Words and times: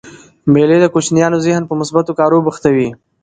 مېلې 0.53 0.77
د 0.81 0.85
کوچنيانو 0.93 1.37
ذهن 1.45 1.63
په 1.67 1.73
مثبتو 1.79 2.11
کارو 2.19 2.37
بوختوي. 2.45 2.89